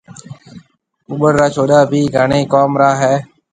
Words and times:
ٻُٻڙ 1.17 1.31
را 1.39 1.47
ڇوُڏآ 1.53 1.79
ڀِي 1.89 2.01
گھڻي 2.15 2.41
ڪوم 2.53 2.71
را 2.81 2.91
هيَ۔ 3.01 3.13